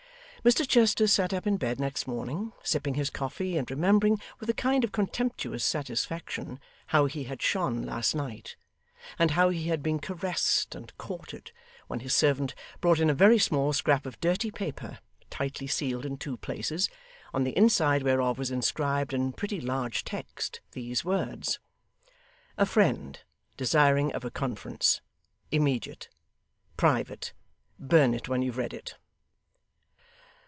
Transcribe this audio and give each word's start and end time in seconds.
Mr 0.43 0.67
Chester 0.67 1.05
sat 1.05 1.33
up 1.35 1.45
in 1.45 1.55
bed 1.55 1.79
next 1.79 2.07
morning, 2.07 2.51
sipping 2.63 2.95
his 2.95 3.11
coffee, 3.11 3.57
and 3.57 3.69
remembering 3.69 4.17
with 4.39 4.49
a 4.49 4.53
kind 4.55 4.83
of 4.83 4.91
contemptuous 4.91 5.63
satisfaction 5.63 6.59
how 6.87 7.05
he 7.05 7.25
had 7.25 7.39
shone 7.39 7.83
last 7.83 8.15
night, 8.15 8.55
and 9.19 9.29
how 9.29 9.49
he 9.49 9.65
had 9.67 9.83
been 9.83 9.99
caressed 9.99 10.73
and 10.73 10.97
courted, 10.97 11.51
when 11.85 11.99
his 11.99 12.15
servant 12.15 12.55
brought 12.79 12.99
in 12.99 13.07
a 13.07 13.13
very 13.13 13.37
small 13.37 13.71
scrap 13.71 14.03
of 14.07 14.19
dirty 14.19 14.49
paper, 14.49 14.97
tightly 15.29 15.67
sealed 15.67 16.07
in 16.07 16.17
two 16.17 16.35
places, 16.37 16.89
on 17.35 17.43
the 17.43 17.55
inside 17.55 18.01
whereof 18.01 18.39
was 18.39 18.49
inscribed 18.49 19.13
in 19.13 19.31
pretty 19.31 19.61
large 19.61 20.03
text 20.03 20.59
these 20.71 21.05
words: 21.05 21.59
'A 22.57 22.65
friend. 22.65 23.19
Desiring 23.57 24.11
of 24.13 24.25
a 24.25 24.31
conference. 24.31 25.01
Immediate. 25.51 26.09
Private. 26.77 27.31
Burn 27.77 28.15
it 28.15 28.27
when 28.27 28.41
you've 28.41 28.57
read 28.57 28.73
it. 28.73 28.95